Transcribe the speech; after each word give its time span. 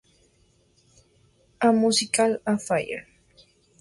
A 1.61 1.69
Musical 1.71 2.41
Affair. 2.47 3.05